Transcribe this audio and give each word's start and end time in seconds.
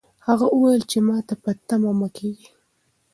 هغه 0.27 0.45
وویل 0.51 0.83
چې 0.91 0.97
ماته 1.07 1.33
په 1.43 1.51
تمه 1.67 1.91
مه 1.99 2.09
کېږئ. 2.15 2.47